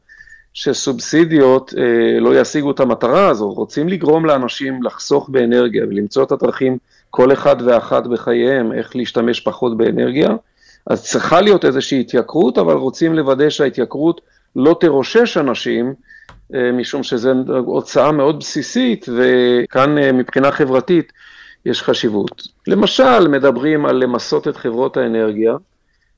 שסובסידיות 0.53 1.73
אה, 1.77 2.19
לא 2.19 2.39
ישיגו 2.39 2.71
את 2.71 2.79
המטרה 2.79 3.27
הזו, 3.27 3.49
רוצים 3.49 3.89
לגרום 3.89 4.25
לאנשים 4.25 4.83
לחסוך 4.83 5.29
באנרגיה 5.29 5.83
ולמצוא 5.83 6.23
את 6.23 6.31
הדרכים, 6.31 6.77
כל 7.09 7.33
אחד 7.33 7.55
ואחת 7.65 8.07
בחייהם, 8.07 8.73
איך 8.73 8.95
להשתמש 8.95 9.39
פחות 9.39 9.77
באנרגיה. 9.77 10.29
אז 10.89 11.03
צריכה 11.03 11.41
להיות 11.41 11.65
איזושהי 11.65 11.99
התייקרות, 11.99 12.57
אבל 12.57 12.73
רוצים 12.73 13.13
לוודא 13.13 13.49
שההתייקרות 13.49 14.21
לא 14.55 14.75
תרושש 14.79 15.37
אנשים, 15.37 15.93
אה, 16.55 16.71
משום 16.71 17.03
שזו 17.03 17.31
הוצאה 17.65 18.11
מאוד 18.11 18.39
בסיסית, 18.39 19.05
וכאן 19.17 19.97
אה, 19.97 20.11
מבחינה 20.11 20.51
חברתית 20.51 21.11
יש 21.65 21.83
חשיבות. 21.83 22.47
למשל, 22.67 23.27
מדברים 23.27 23.85
על 23.85 23.95
למסות 23.95 24.47
את 24.47 24.57
חברות 24.57 24.97
האנרגיה, 24.97 25.55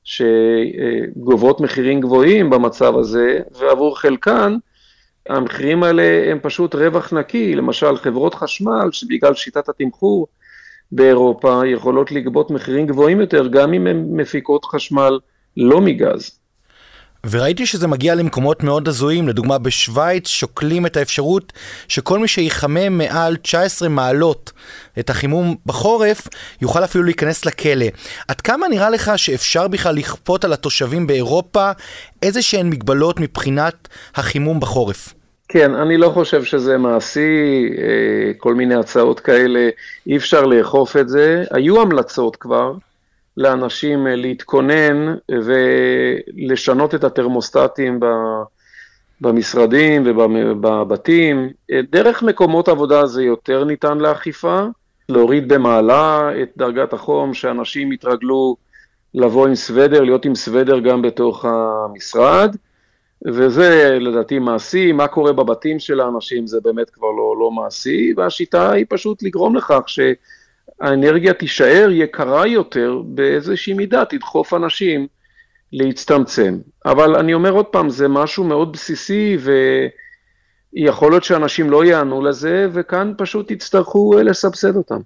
שגובות 0.04 1.62
מחירים 1.62 2.02
גבוהים 2.02 2.50
במצב 2.50 2.98
הזה, 2.98 3.40
ועבור 3.60 4.00
חלקן, 4.00 4.58
המחירים 5.30 5.84
האלה 5.84 6.32
הם 6.32 6.40
פשוט 6.42 6.76
רווח 6.76 7.14
נקי, 7.14 7.56
למשל 7.56 7.98
חברות 7.98 8.36
חשמל, 8.36 8.90
שבגלל 8.92 9.34
שיטת 9.34 9.70
התמחור 9.70 10.28
באירופה 10.92 11.62
יכולות 11.66 12.12
לגבות 12.12 12.52
מחירים 12.52 12.88
גבוהים 12.88 13.22
יותר, 13.22 13.48
גם 13.48 13.74
אם 13.74 13.88
הן 13.88 14.06
מפיקות 14.10 14.66
חשמל 14.66 15.20
לא 15.58 15.82
מגז. 15.82 16.40
וראיתי 17.30 17.66
שזה 17.66 17.88
מגיע 17.88 18.16
למקומות 18.16 18.64
מאוד 18.64 18.88
הזויים, 18.88 19.28
לדוגמה 19.28 19.58
בשוויץ 19.58 20.28
שוקלים 20.28 20.86
את 20.86 20.98
האפשרות 20.98 21.54
שכל 21.88 22.20
מי 22.20 22.28
שיחמם 22.28 22.98
מעל 22.98 23.36
19 23.36 23.90
מעלות 23.90 24.52
את 25.00 25.10
החימום 25.10 25.56
בחורף, 25.66 26.28
יוכל 26.62 26.84
אפילו 26.84 27.04
להיכנס 27.04 27.46
לכלא. 27.46 27.86
עד 28.28 28.42
כמה 28.42 28.68
נראה 28.68 28.90
לך 28.90 29.12
שאפשר 29.16 29.68
בכלל 29.68 29.96
לכפות 29.96 30.46
על 30.46 30.54
התושבים 30.54 31.08
באירופה 31.08 31.72
איזה 32.22 32.42
שהן 32.42 32.70
מגבלות 32.70 33.20
מבחינת 33.20 33.88
החימום 34.16 34.60
בחורף? 34.60 35.14
כן, 35.52 35.76
אני 35.76 35.98
לא 35.98 36.10
חושב 36.10 36.44
שזה 36.44 36.78
מעשי, 36.78 37.70
אה, 37.78 38.34
כל 38.38 38.56
מיני 38.56 38.76
הצעות 38.76 39.20
כאלה, 39.20 39.70
אי 40.08 40.18
אפשר 40.18 40.46
לאכוף 40.46 40.98
את 40.98 41.10
זה. 41.10 41.44
היו 41.52 41.82
המלצות 41.82 42.36
כבר 42.36 42.74
לאנשים 43.38 44.08
אה, 44.08 44.16
להתכונן 44.16 45.16
ולשנות 45.32 46.96
את 46.96 47.04
התרמוסטטים 47.04 48.00
במשרדים 49.22 50.04
ובבתים. 50.06 51.50
אה, 51.72 51.80
דרך 51.90 52.24
מקומות 52.24 52.68
עבודה 52.68 53.06
זה 53.06 53.24
יותר 53.24 53.64
ניתן 53.64 53.98
לאכיפה, 53.98 54.64
להוריד 55.10 55.54
במעלה 55.54 56.30
את 56.42 56.50
דרגת 56.58 56.94
החום, 56.94 57.34
שאנשים 57.34 57.92
יתרגלו 57.92 58.56
לבוא 59.14 59.48
עם 59.48 59.56
סוודר, 59.56 60.02
להיות 60.02 60.26
עם 60.26 60.36
סוודר 60.36 60.80
גם 60.80 61.02
בתוך 61.02 61.46
המשרד. 61.46 62.56
וזה 63.28 63.98
לדעתי 64.02 64.40
מעשי, 64.40 64.92
מה 64.92 65.08
קורה 65.08 65.34
בבתים 65.34 65.80
של 65.80 66.00
האנשים 66.00 66.48
זה 66.48 66.58
באמת 66.64 66.90
כבר 66.90 67.08
לא, 67.08 67.36
לא 67.40 67.52
מעשי, 67.52 68.14
והשיטה 68.18 68.72
היא 68.72 68.86
פשוט 68.90 69.24
לגרום 69.24 69.56
לכך 69.56 69.82
שהאנרגיה 69.88 71.34
תישאר 71.34 71.88
יקרה 71.92 72.48
יותר 72.48 73.02
באיזושהי 73.06 73.74
מידה, 73.74 74.06
תדחוף 74.06 74.54
אנשים 74.54 75.08
להצטמצם. 75.74 76.58
אבל 76.86 77.16
אני 77.16 77.34
אומר 77.34 77.52
עוד 77.52 77.66
פעם, 77.66 77.90
זה 77.90 78.08
משהו 78.08 78.44
מאוד 78.44 78.72
בסיסי, 78.74 79.38
ויכול 80.74 81.12
להיות 81.12 81.24
שאנשים 81.24 81.70
לא 81.70 81.86
יענו 81.86 82.22
לזה, 82.22 82.68
וכאן 82.74 83.14
פשוט 83.18 83.52
יצטרכו 83.52 84.14
לסבסד 84.24 84.76
אותם. 84.76 85.00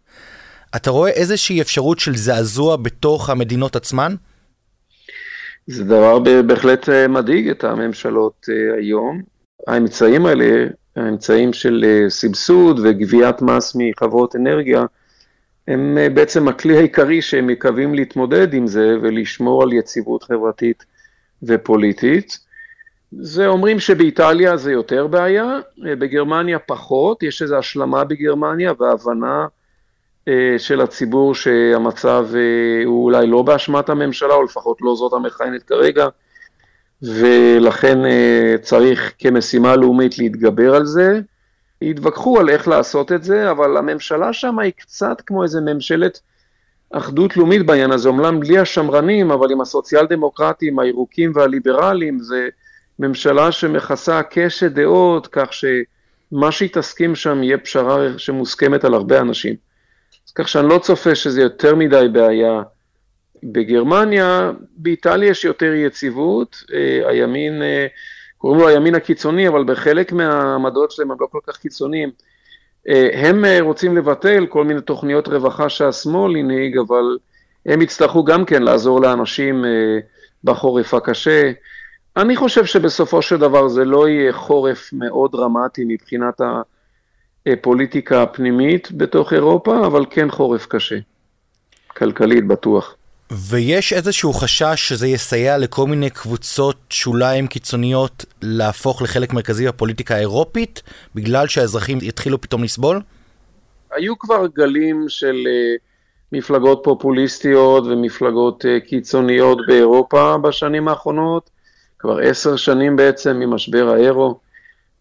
אתה 0.76 0.92
רואה 0.92 1.10
איזושהי 1.10 1.62
אפשרות 1.62 2.00
של 2.00 2.16
זעזוע 2.16 2.76
בתוך 2.76 3.30
המדינות 3.30 3.76
עצמן? 3.76 4.16
זה 5.68 5.84
דבר 5.84 6.20
בהחלט 6.48 6.90
אה, 6.90 7.08
מדאיג 7.08 7.50
את 7.50 7.64
הממשלות 7.64 8.46
אה, 8.50 8.76
היום. 8.76 9.22
האמצעים 9.68 10.26
האלה, 10.26 10.68
האמצעים 10.96 11.54
של 11.54 11.86
אה, 11.88 12.10
סבסוד 12.10 12.80
וגביית 12.84 13.42
מס 13.42 13.76
מחברות 13.76 14.36
אנרגיה, 14.36 14.86
הם 15.68 15.98
בעצם 16.14 16.48
הכלי 16.48 16.78
העיקרי 16.78 17.22
שהם 17.22 17.48
מקווים 17.48 17.96
להתמודד 17.96 18.54
עם 18.54 18.68
זה 18.68 18.98
ולשמור 19.02 19.64
על 19.64 19.74
יציבות 19.74 20.24
חברתית 20.24 20.86
ופוליטית. 21.44 22.38
זה 23.12 23.48
אומרים 23.48 23.80
שבאיטליה 23.80 24.58
זה 24.58 24.72
יותר 24.72 25.08
בעיה, 25.08 25.60
בגרמניה 25.78 26.60
פחות, 26.60 27.24
יש 27.24 27.42
איזו 27.42 27.58
השלמה 27.58 28.04
בגרמניה 28.04 28.74
והבנה 28.80 29.46
של 30.58 30.82
הציבור 30.82 31.36
שהמצב 31.36 32.28
אה, 32.36 32.86
הוא 32.86 33.04
אולי 33.04 33.28
לא 33.28 33.42
באשמת 33.42 33.90
הממשלה, 33.90 34.34
או 34.34 34.44
לפחות 34.44 34.78
לא 34.82 34.96
זאת 34.96 35.14
המכהנת 35.14 35.64
כרגע, 35.64 36.08
ולכן 37.02 38.06
אה, 38.06 38.56
צריך 38.62 39.14
כמשימה 39.20 39.76
לאומית 39.76 40.18
להתגבר 40.18 40.76
על 40.76 40.86
זה. 40.86 41.20
התווכחו 41.82 42.40
על 42.40 42.50
איך 42.50 42.68
לעשות 42.68 43.12
את 43.12 43.24
זה, 43.24 43.52
אבל 43.52 43.78
הממשלה 43.78 44.34
שם 44.34 44.60
היא 44.60 44.72
קצת 44.78 45.22
כמו 45.26 45.44
איזה 45.44 45.62
ממשלת 45.62 46.20
אחדות 46.92 47.38
לאומית 47.38 47.66
בעניין 47.66 47.92
הזה, 47.92 48.10
אומנם 48.10 48.40
בלי 48.40 48.60
השמרנים, 48.60 49.32
אבל 49.32 49.52
עם 49.52 49.62
הסוציאל 49.62 50.06
דמוקרטים, 50.06 50.80
הירוקים 50.80 51.32
והליברלים, 51.36 52.20
זה 52.20 52.50
ממשלה 53.00 53.52
שמכסה 53.52 54.24
קשת 54.24 54.72
דעות, 54.72 55.28
כך 55.32 55.50
שמה 55.54 56.52
שהיא 56.52 56.70
תסכים 56.74 57.16
שם 57.16 57.44
יהיה 57.44 57.58
פשרה 57.58 58.08
שמוסכמת 58.18 58.86
על 58.86 58.94
הרבה 58.94 59.22
אנשים. 59.22 59.73
כך 60.36 60.48
שאני 60.48 60.70
לא 60.70 60.80
צופה 60.80 61.16
שזה 61.16 61.42
יותר 61.42 61.76
מדי 61.76 62.08
בעיה 62.14 62.62
בגרמניה. 63.44 64.52
באיטליה 64.78 65.30
יש 65.30 65.46
יותר 65.46 65.74
יציבות, 65.74 66.64
אה, 66.74 67.10
הימין, 67.10 67.62
אה, 67.62 67.88
קוראים 68.38 68.60
לו 68.62 68.68
הימין 68.68 68.96
הקיצוני, 68.96 69.48
אבל 69.48 69.64
בחלק 69.64 70.12
מהעמדות 70.12 70.92
שלהם 70.92 71.12
הם 71.12 71.18
לא 71.20 71.28
כל 71.32 71.40
כך 71.48 71.58
קיצוניים. 71.58 72.12
אה, 72.90 73.10
הם 73.14 73.46
רוצים 73.62 73.98
לבטל 73.98 74.46
כל 74.46 74.64
מיני 74.64 74.82
תוכניות 74.82 75.28
רווחה 75.28 75.70
שהשמאל 75.70 76.36
הנהיג, 76.36 76.78
אבל 76.78 77.18
הם 77.66 77.82
יצטרכו 77.82 78.24
גם 78.24 78.46
כן 78.46 78.64
לעזור 78.64 79.02
לאנשים 79.02 79.66
בחורף 80.44 80.94
הקשה. 80.94 81.52
אני 82.18 82.36
חושב 82.36 82.66
שבסופו 82.66 83.22
של 83.22 83.38
דבר 83.38 83.68
זה 83.68 83.86
לא 83.86 84.08
יהיה 84.08 84.34
חורף 84.34 84.90
מאוד 84.94 85.32
דרמטי 85.32 85.84
מבחינת 85.88 86.42
ה... 86.42 86.62
אה, 87.48 87.54
פוליטיקה 87.62 88.26
פנימית 88.26 88.92
בתוך 88.92 89.34
אירופה, 89.34 89.86
אבל 89.88 90.06
כן 90.10 90.32
חורף 90.32 90.66
קשה. 90.66 90.98
כלכלית 91.98 92.48
בטוח. 92.48 92.96
ויש 93.32 93.94
איזשהו 93.94 94.34
חשש 94.34 94.90
שזה 94.90 95.08
יסייע 95.08 95.58
לכל 95.58 95.88
מיני 95.88 96.10
קבוצות 96.10 96.78
שוליים 96.90 97.48
קיצוניות 97.48 98.26
להפוך 98.42 99.02
לחלק 99.02 99.34
מרכזי 99.34 99.68
בפוליטיקה 99.68 100.16
האירופית, 100.16 100.82
בגלל 101.16 101.48
שהאזרחים 101.48 101.98
יתחילו 102.02 102.42
פתאום 102.42 102.64
לסבול? 102.64 103.02
היו 103.92 104.20
כבר 104.20 104.48
גלים 104.56 105.06
של 105.08 105.36
uh, 105.36 105.82
מפלגות 106.32 106.82
פופוליסטיות 106.84 107.84
ומפלגות 107.86 108.66
uh, 108.66 108.88
קיצוניות 108.90 109.58
באירופה 109.68 110.38
בשנים 110.38 110.88
האחרונות, 110.88 111.50
כבר 112.00 112.18
עשר 112.20 112.56
שנים 112.56 112.96
בעצם 112.96 113.36
ממשבר 113.36 113.90
האירו. 113.90 114.40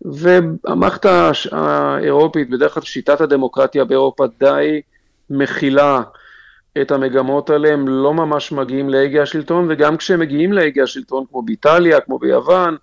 והמערכת 0.05 1.07
האירופית, 1.53 2.51
בדרך 2.51 2.75
כלל 2.75 2.83
שיטת 2.83 3.21
הדמוקרטיה 3.21 3.85
באירופה 3.85 4.25
די 4.39 4.81
מכילה 5.31 6.03
את 6.83 6.91
המגמות 6.91 7.51
האלה, 7.51 7.73
הם 7.73 7.89
לא 7.89 8.15
ממש 8.15 8.53
מגיעים 8.53 8.89
להגה 8.89 9.23
השלטון, 9.23 9.67
וגם 9.71 9.97
כשהם 9.97 10.21
מגיעים 10.21 10.53
להגה 10.53 10.83
השלטון, 10.83 11.25
כמו 11.31 11.43
באיטליה, 11.43 12.01
כמו 12.01 12.19
ביוון, 12.19 12.77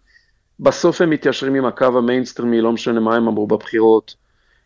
בסוף 0.60 1.01
הם 1.01 1.10
מתיישרים 1.10 1.55
עם 1.55 1.65
הקו 1.65 1.97
המיינסטרימי, 1.97 2.62
לא 2.62 2.71
משנה 2.71 2.99
מה 2.99 3.15
הם 3.15 3.27
אמרו 3.27 3.47
בבחירות. 3.47 4.15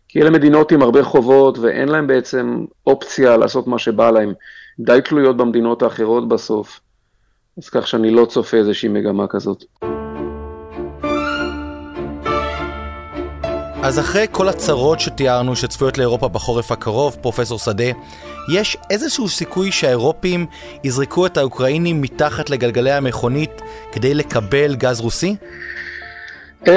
כי 0.07 0.21
אלה 0.21 0.29
מדינות 0.29 0.71
עם 0.71 0.81
הרבה 0.81 1.03
חובות, 1.03 1.57
ואין 1.57 1.89
להם 1.89 2.07
בעצם 2.07 2.65
אופציה 2.87 3.37
לעשות 3.37 3.67
מה 3.67 3.79
שבא 3.79 4.11
להם. 4.11 4.33
די 4.79 4.99
תלויות 5.05 5.37
במדינות 5.37 5.83
האחרות 5.83 6.27
בסוף. 6.27 6.79
אז 7.57 7.69
כך 7.69 7.87
שאני 7.87 8.11
לא 8.11 8.25
צופה 8.25 8.57
איזושהי 8.57 8.89
מגמה 8.89 9.27
כזאת. 9.27 9.63
אז 13.83 13.99
אחרי 13.99 14.25
כל 14.31 14.49
הצרות 14.49 14.99
שתיארנו 14.99 15.55
שצפויות 15.55 15.97
לאירופה 15.97 16.27
בחורף 16.27 16.71
הקרוב, 16.71 17.17
פרופסור 17.21 17.59
שדה, 17.59 17.91
יש 18.53 18.77
איזשהו 18.89 19.29
סיכוי 19.29 19.71
שהאירופים 19.71 20.45
יזרקו 20.83 21.25
את 21.25 21.37
האוקראינים 21.37 22.01
מתחת 22.01 22.49
לגלגלי 22.49 22.91
המכונית 22.91 23.61
כדי 23.91 24.13
לקבל 24.13 24.75
גז 24.75 24.99
רוסי? 24.99 25.35
אמ, 26.67 26.71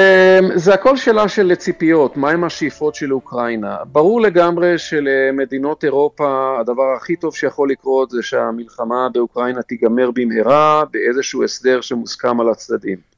זה 0.55 0.73
הכל 0.73 0.97
שאלה 0.97 1.27
של 1.27 1.55
ציפיות, 1.55 2.17
מהם 2.17 2.43
השאיפות 2.43 2.95
של 2.95 3.13
אוקראינה. 3.13 3.75
ברור 3.85 4.21
לגמרי 4.21 4.77
שלמדינות 4.77 5.83
אירופה 5.83 6.57
הדבר 6.59 6.93
הכי 6.97 7.15
טוב 7.15 7.35
שיכול 7.35 7.71
לקרות 7.71 8.09
זה 8.09 8.23
שהמלחמה 8.23 9.09
באוקראינה 9.13 9.61
תיגמר 9.61 10.11
במהרה 10.13 10.83
באיזשהו 10.91 11.43
הסדר 11.43 11.81
שמוסכם 11.81 12.41
על 12.41 12.49
הצדדים. 12.49 13.16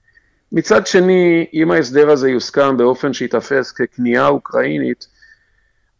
מצד 0.51 0.87
שני, 0.87 1.45
אם 1.53 1.71
ההסדר 1.71 2.09
הזה 2.09 2.29
יוסכם 2.29 2.77
באופן 2.77 3.13
שיתפס 3.13 3.71
ככניעה 3.71 4.27
אוקראינית, 4.27 5.07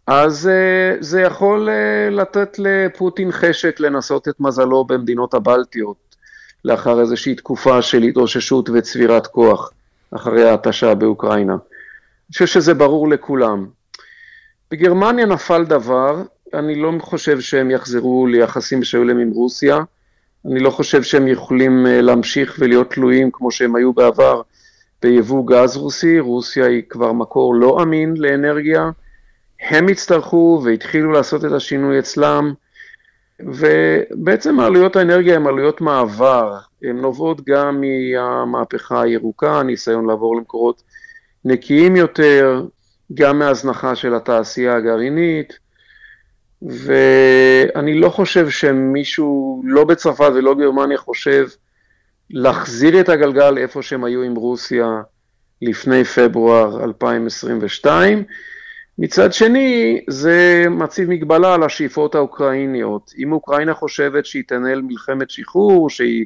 אז 0.07 0.49
uh, 0.49 1.03
זה 1.03 1.21
יכול 1.21 1.69
uh, 1.69 2.13
לתת 2.13 2.59
לפוטין 2.59 3.31
חשק 3.31 3.79
לנסות 3.79 4.27
את 4.27 4.39
מזלו 4.39 4.85
במדינות 4.85 5.33
הבלטיות, 5.33 6.15
לאחר 6.65 7.01
איזושהי 7.01 7.35
תקופה 7.35 7.81
של 7.81 8.03
התאוששות 8.03 8.69
וצבירת 8.73 9.27
כוח, 9.27 9.71
אחרי 10.11 10.49
ההתשה 10.49 10.95
באוקראינה. 10.95 11.53
אני 11.53 12.33
חושב 12.33 12.45
שזה 12.45 12.73
ברור 12.73 13.09
לכולם. 13.09 13.67
בגרמניה 14.71 15.25
נפל 15.25 15.65
דבר, 15.65 16.23
אני 16.53 16.75
לא 16.75 16.91
חושב 17.01 17.39
שהם 17.39 17.71
יחזרו 17.71 18.27
ליחסים 18.27 18.83
שהיו 18.83 19.03
להם 19.03 19.19
עם 19.19 19.29
רוסיה, 19.29 19.79
אני 20.45 20.59
לא 20.59 20.69
חושב 20.69 21.03
שהם 21.03 21.27
יכולים 21.27 21.87
אה, 21.87 22.01
להמשיך 22.01 22.55
ולהיות 22.59 22.93
תלויים 22.93 23.29
כמו 23.31 23.51
שהם 23.51 23.75
היו 23.75 23.93
בעבר 23.93 24.41
ביבוא 25.01 25.47
גז 25.47 25.77
רוסי, 25.77 26.19
רוסיה 26.19 26.65
היא 26.65 26.83
כבר 26.89 27.11
מקור 27.11 27.55
לא 27.55 27.83
אמין 27.83 28.13
לאנרגיה, 28.17 28.89
הם 29.61 29.87
הצטרכו 29.87 30.61
והתחילו 30.63 31.11
לעשות 31.11 31.45
את 31.45 31.51
השינוי 31.51 31.99
אצלם, 31.99 32.53
ובעצם 33.39 34.59
עלויות 34.59 34.95
האנרגיה 34.95 35.35
הן 35.35 35.47
עלויות 35.47 35.81
מעבר, 35.81 36.57
הן 36.83 36.97
נובעות 36.97 37.41
גם 37.45 37.81
מהמהפכה 37.81 39.01
הירוקה, 39.01 39.59
הניסיון 39.59 40.05
לעבור 40.05 40.35
למקורות 40.35 40.83
נקיים 41.45 41.95
יותר, 41.95 42.65
גם 43.13 43.39
מהזנחה 43.39 43.95
של 43.95 44.15
התעשייה 44.15 44.75
הגרעינית, 44.75 45.53
ואני 46.61 47.99
לא 47.99 48.09
חושב 48.09 48.49
שמישהו, 48.49 49.61
לא 49.65 49.83
בצרפת 49.83 50.31
ולא 50.35 50.55
גרמניה, 50.55 50.97
חושב 50.97 51.47
להחזיר 52.29 52.99
את 52.99 53.09
הגלגל 53.09 53.57
איפה 53.57 53.81
שהם 53.81 54.03
היו 54.03 54.23
עם 54.23 54.35
רוסיה 54.35 55.01
לפני 55.61 56.03
פברואר 56.03 56.83
2022. 56.83 58.23
מצד 58.99 59.33
שני, 59.33 60.01
זה 60.07 60.65
מציב 60.69 61.09
מגבלה 61.09 61.53
על 61.53 61.63
השאיפות 61.63 62.15
האוקראיניות. 62.15 63.11
אם 63.17 63.31
אוקראינה 63.31 63.73
חושבת 63.73 64.25
שהיא 64.25 64.43
תנהל 64.47 64.81
מלחמת 64.81 65.29
שחרור, 65.29 65.89
שהיא 65.89 66.25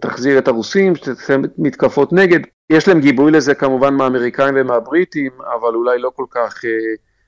תחזיר 0.00 0.38
את 0.38 0.48
הרוסים, 0.48 0.96
שתעשה 0.96 1.36
מתקפות 1.58 2.12
נגד, 2.12 2.40
יש 2.70 2.88
להם 2.88 3.00
גיבוי 3.00 3.32
לזה 3.32 3.54
כמובן 3.54 3.94
מהאמריקאים 3.94 4.54
ומהבריטים, 4.56 5.32
אבל 5.54 5.74
אולי 5.74 5.98
לא 5.98 6.10
כל 6.14 6.24
כך 6.30 6.64
אה, 6.64 6.70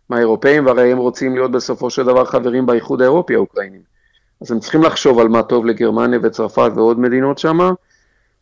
מהאירופאים, 0.09 0.67
והרי 0.67 0.93
הם 0.93 0.99
רוצים 0.99 1.35
להיות 1.35 1.51
בסופו 1.51 1.91
של 1.91 2.05
דבר 2.05 2.25
חברים 2.25 2.67
באיחוד 2.67 3.03
האירופי 3.03 3.35
האוקראינים. 3.35 3.81
אז 4.43 4.53
הם 4.53 4.61
צריכים 4.61 4.83
לחשוב 4.83 5.19
על 5.19 5.29
מה 5.29 5.43
טוב 5.43 5.67
לגרמניה 5.67 6.19
וצרפת 6.23 6.71
ועוד 6.75 7.01
מדינות 7.01 7.39
שמה, 7.39 7.71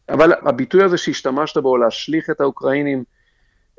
אבל 0.09 0.33
הביטוי 0.43 0.83
הזה 0.83 0.97
שהשתמשת 0.97 1.59
בו, 1.59 1.77
להשליך 1.77 2.31
את 2.31 2.41
האוקראינים 2.41 3.05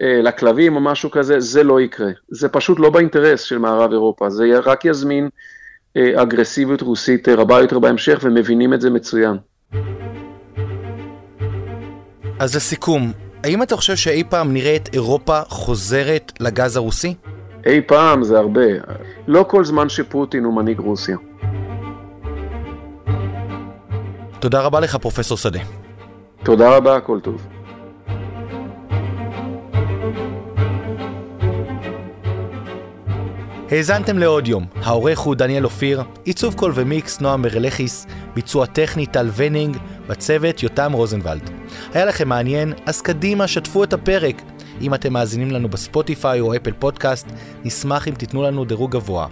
אה, 0.01 0.21
לכלבים 0.21 0.75
או 0.75 0.81
משהו 0.81 1.11
כזה, 1.11 1.39
זה 1.39 1.63
לא 1.63 1.81
יקרה. 1.81 2.09
זה 2.29 2.49
פשוט 2.49 2.79
לא 2.79 2.89
באינטרס 2.89 3.41
של 3.41 3.57
מערב 3.57 3.91
אירופה, 3.91 4.29
זה 4.29 4.59
רק 4.63 4.85
יזמין 4.85 5.29
אה, 5.97 6.21
אגרסיביות 6.21 6.81
רוסית 6.81 7.29
אה, 7.29 7.35
רבה 7.35 7.61
יותר 7.61 7.79
בהמשך, 7.79 8.19
ומבינים 8.23 8.73
את 8.73 8.81
זה 8.81 8.89
מצוין. 8.89 9.37
אז 12.39 12.55
לסיכום, 12.55 13.11
האם 13.43 13.63
אתה 13.63 13.75
חושב 13.75 13.95
שאי 13.95 14.23
פעם 14.29 14.53
נראה 14.53 14.75
את 14.75 14.89
אירופה 14.93 15.41
חוזרת 15.47 16.31
לגז 16.39 16.75
הרוסי? 16.75 17.15
אי 17.65 17.81
פעם 17.81 18.23
זה 18.23 18.39
הרבה. 18.39 18.67
לא 19.27 19.45
כל 19.47 19.65
זמן 19.65 19.89
שפוטין 19.89 20.43
הוא 20.43 20.53
מנהיג 20.53 20.79
רוסיה. 20.79 21.17
תודה 24.39 24.61
רבה 24.61 24.79
לך, 24.79 24.95
פרופסור 24.95 25.37
שדה. 25.37 25.59
תודה 26.43 26.77
רבה, 26.77 26.95
הכל 26.95 27.19
טוב. 27.19 27.47
האזנתם 33.71 34.17
לעוד 34.17 34.47
יום, 34.47 34.65
העורך 34.83 35.19
הוא 35.19 35.35
דניאל 35.35 35.65
אופיר, 35.65 36.01
עיצוב 36.23 36.53
קול 36.53 36.71
ומיקס 36.75 37.21
נועם 37.21 37.41
ברלכיס, 37.41 38.07
ביצוע 38.33 38.65
טכני 38.65 39.05
טל 39.05 39.29
ונינג, 39.35 39.77
בצוות 40.07 40.63
יותם 40.63 40.91
רוזנבלד. 40.91 41.49
היה 41.93 42.05
לכם 42.05 42.29
מעניין? 42.29 42.73
אז 42.85 43.01
קדימה, 43.01 43.47
שתפו 43.47 43.83
את 43.83 43.93
הפרק. 43.93 44.41
אם 44.81 44.93
אתם 44.93 45.13
מאזינים 45.13 45.51
לנו 45.51 45.69
בספוטיפיי 45.69 46.39
או 46.39 46.55
אפל 46.55 46.71
פודקאסט, 46.79 47.27
נשמח 47.63 48.07
אם 48.07 48.13
תיתנו 48.13 48.43
לנו 48.43 48.65
דירוג 48.65 48.91
גבוה. 48.91 49.27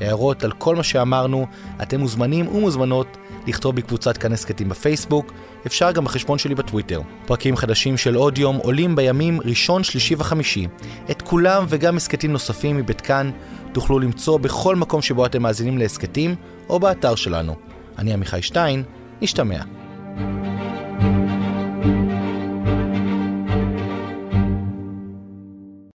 הערות 0.00 0.44
על 0.44 0.52
כל 0.52 0.76
מה 0.76 0.82
שאמרנו, 0.82 1.46
אתם 1.82 2.00
מוזמנים 2.00 2.48
ומוזמנות 2.48 3.16
לכתוב 3.46 3.76
בקבוצת 3.76 4.16
כאן 4.16 4.32
הסכתים 4.32 4.68
בפייסבוק, 4.68 5.32
אפשר 5.66 5.92
גם 5.92 6.04
בחשבון 6.04 6.38
שלי 6.38 6.54
בטוויטר. 6.54 7.00
פרקים 7.26 7.56
חדשים 7.56 7.96
של 7.96 8.14
עוד 8.14 8.38
יום 8.38 8.56
עולים 8.56 8.96
בימים 8.96 9.40
ראשון, 9.44 9.84
שלישי 9.84 10.14
וחמישי. 10.18 10.66
את 11.10 11.22
כולם 11.22 11.64
וגם 11.68 11.96
הסכתים 11.96 12.32
נוספים 12.32 12.76
מבית 12.76 13.00
כאן 13.00 13.30
תוכלו 13.72 13.98
למצוא 13.98 14.38
בכל 14.38 14.76
מקום 14.76 15.02
שבו 15.02 15.26
אתם 15.26 15.42
מאזינים 15.42 15.78
להסכתים 15.78 16.34
או 16.68 16.80
באתר 16.80 17.14
שלנו. 17.14 17.56
אני 17.98 18.12
עמיחי 18.12 18.42
שטיין, 18.42 18.82
נשתמע. 19.22 19.62